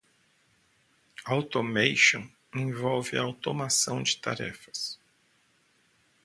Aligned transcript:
Automation 1.27 2.27
envolve 2.55 3.13
a 3.15 3.19
automação 3.21 4.01
de 4.01 4.17
tarefas. 4.17 4.99